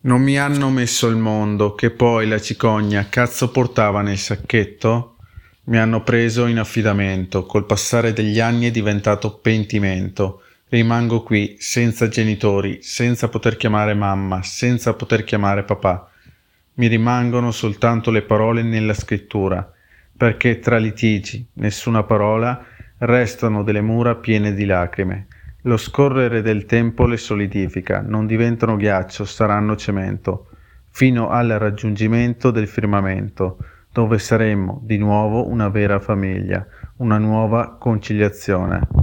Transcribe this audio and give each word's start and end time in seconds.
Non 0.00 0.22
mi 0.22 0.38
hanno 0.38 0.70
messo 0.70 1.08
il 1.08 1.16
mondo, 1.16 1.74
che 1.74 1.90
poi 1.90 2.28
la 2.28 2.40
cicogna 2.40 3.08
cazzo 3.08 3.50
portava 3.50 4.00
nel 4.00 4.16
sacchetto? 4.16 5.16
Mi 5.64 5.78
hanno 5.78 6.04
preso 6.04 6.46
in 6.46 6.60
affidamento, 6.60 7.44
col 7.44 7.66
passare 7.66 8.12
degli 8.12 8.38
anni 8.38 8.66
è 8.66 8.70
diventato 8.70 9.38
pentimento. 9.38 10.42
Rimango 10.68 11.24
qui, 11.24 11.56
senza 11.58 12.06
genitori, 12.06 12.78
senza 12.80 13.26
poter 13.26 13.56
chiamare 13.56 13.94
mamma, 13.94 14.40
senza 14.44 14.94
poter 14.94 15.24
chiamare 15.24 15.64
papà. 15.64 16.08
Mi 16.74 16.86
rimangono 16.86 17.50
soltanto 17.50 18.12
le 18.12 18.22
parole 18.22 18.62
nella 18.62 18.94
scrittura, 18.94 19.68
perché 20.16 20.60
tra 20.60 20.78
litigi, 20.78 21.44
nessuna 21.54 22.04
parola, 22.04 22.64
restano 22.98 23.64
delle 23.64 23.80
mura 23.80 24.14
piene 24.14 24.54
di 24.54 24.64
lacrime. 24.64 25.26
Lo 25.68 25.76
scorrere 25.76 26.40
del 26.40 26.64
tempo 26.64 27.04
le 27.04 27.18
solidifica, 27.18 28.00
non 28.00 28.24
diventano 28.24 28.76
ghiaccio, 28.76 29.26
saranno 29.26 29.76
cemento, 29.76 30.46
fino 30.88 31.28
al 31.28 31.48
raggiungimento 31.48 32.50
del 32.50 32.66
firmamento, 32.66 33.58
dove 33.92 34.18
saremmo 34.18 34.80
di 34.82 34.96
nuovo 34.96 35.46
una 35.46 35.68
vera 35.68 36.00
famiglia, 36.00 36.66
una 36.96 37.18
nuova 37.18 37.76
conciliazione. 37.78 38.88